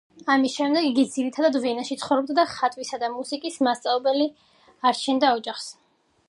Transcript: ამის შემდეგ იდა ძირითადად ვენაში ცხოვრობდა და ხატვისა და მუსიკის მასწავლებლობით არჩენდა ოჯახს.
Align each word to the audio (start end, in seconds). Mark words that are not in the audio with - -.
ამის 0.35 0.53
შემდეგ 0.59 0.85
იდა 0.87 1.03
ძირითადად 1.15 1.57
ვენაში 1.65 1.97
ცხოვრობდა 2.03 2.37
და 2.39 2.45
ხატვისა 2.55 2.99
და 3.05 3.11
მუსიკის 3.19 3.61
მასწავლებლობით 3.69 4.43
არჩენდა 4.93 5.33
ოჯახს. 5.39 5.71